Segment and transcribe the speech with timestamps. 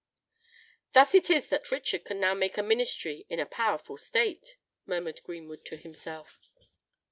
[0.93, 5.21] "Thus is it that Richard can now make a Ministry in a powerful State!" murmured
[5.23, 6.51] Greenwood to himself.